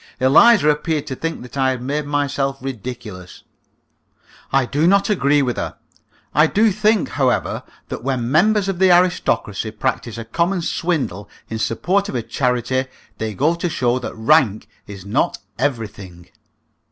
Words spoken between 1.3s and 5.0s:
that I had made myself ridiculous. I do